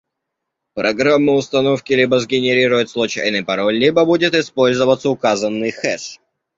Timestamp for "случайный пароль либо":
2.89-4.03